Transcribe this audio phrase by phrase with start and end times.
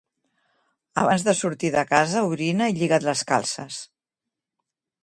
[1.01, 3.81] Abans de sortir de casa orina i lliga't les calces.